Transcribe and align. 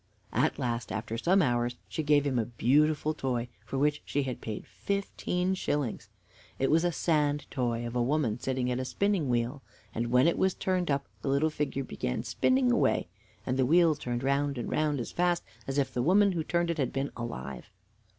At 0.33 0.57
last, 0.57 0.91
after 0.91 1.15
some 1.15 1.43
hours, 1.43 1.75
she 1.87 2.01
gave 2.01 2.25
him 2.25 2.39
a 2.39 2.45
beautiful 2.45 3.13
toy 3.13 3.49
for 3.63 3.77
which 3.77 4.01
she 4.03 4.23
had 4.23 4.41
paid 4.41 4.65
fifteen 4.65 5.53
shillings. 5.53 6.09
It 6.57 6.71
was 6.71 6.83
a 6.83 6.91
sand 6.91 7.45
toy 7.51 7.85
of 7.85 7.95
a 7.95 8.01
woman 8.01 8.39
sitting 8.39 8.71
at 8.71 8.79
a 8.79 8.85
spinning 8.85 9.29
wheel, 9.29 9.61
and 9.93 10.09
when 10.09 10.27
it 10.27 10.39
was 10.39 10.55
turned 10.55 10.89
up 10.89 11.05
the 11.21 11.27
little 11.29 11.51
figure 11.51 11.83
began 11.83 12.23
spinning 12.23 12.71
away, 12.71 13.09
and 13.45 13.57
the 13.59 13.65
wheel 13.67 13.93
turned 13.93 14.23
round 14.23 14.57
and 14.57 14.71
round 14.71 14.99
as 14.99 15.11
fast 15.11 15.43
as 15.67 15.77
if 15.77 15.93
the 15.93 16.01
woman 16.01 16.31
who 16.31 16.43
turned 16.43 16.71
it 16.71 16.79
had 16.79 16.91
been 16.91 17.11
alive. 17.15 17.69